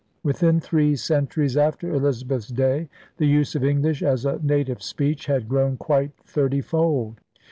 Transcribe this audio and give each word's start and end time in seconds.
Within 0.23 0.59
three 0.59 0.95
centuries 0.95 1.55
after 1.55 1.93
Elizabeth's 1.93 2.47
day 2.47 2.89
the 3.17 3.27
use 3.27 3.53
of 3.53 3.63
English 3.63 4.01
as 4.01 4.25
a 4.25 4.39
native 4.41 4.81
speech 4.81 5.27
had 5.27 5.47
grown 5.47 5.77
quite 5.77 6.09
thirtyfold. 6.25 7.17